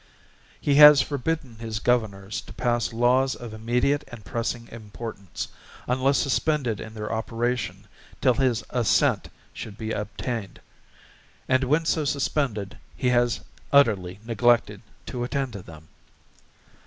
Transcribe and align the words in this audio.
He 0.59 0.73
has 0.81 0.99
forbidden 1.03 1.57
his 1.59 1.77
Governors 1.77 2.41
to 2.47 2.53
pass 2.53 2.91
Laws 2.91 3.35
of 3.35 3.53
immediate 3.53 4.03
and 4.07 4.25
pressing 4.25 4.67
importance, 4.71 5.47
unless 5.87 6.17
suspended 6.17 6.79
in 6.79 6.95
their 6.95 7.11
operation 7.13 7.85
till 8.19 8.33
his 8.33 8.63
Assent 8.71 9.29
should 9.53 9.77
be 9.77 9.91
obtained; 9.91 10.59
and 11.47 11.65
when 11.65 11.85
so 11.85 12.03
suspended, 12.03 12.79
he 12.97 13.09
has 13.09 13.41
utterly 13.71 14.19
neglected 14.25 14.81
to 15.05 15.23
attend 15.23 15.53
to 15.53 15.61
them. 15.61 15.87